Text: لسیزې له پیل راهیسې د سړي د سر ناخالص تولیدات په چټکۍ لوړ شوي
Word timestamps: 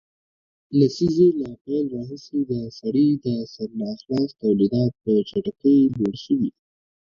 لسیزې 0.79 1.29
له 1.39 1.49
پیل 1.63 1.85
راهیسې 1.95 2.39
د 2.51 2.53
سړي 2.79 3.07
د 3.25 3.27
سر 3.53 3.69
ناخالص 3.81 4.31
تولیدات 4.41 4.91
په 5.03 5.11
چټکۍ 5.29 5.77
لوړ 5.97 6.15
شوي 6.25 6.49